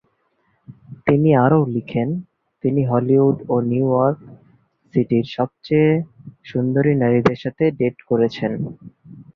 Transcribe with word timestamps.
তিনি 1.07 1.29
আরও 1.45 1.59
লিখেন, 1.75 2.09
"তিনি 2.63 2.81
হলিউড 2.85 3.37
ও 3.47 3.65
নিউ 3.69 3.87
ইয়র্ক 3.91 4.19
সিটির 4.93 5.25
সবচেয়ে 5.37 5.91
সুন্দরী 6.45 6.93
নারীদের 7.01 7.37
সাথে 7.43 7.63
ডেট 7.79 7.97
করেছেন।" 8.09 8.51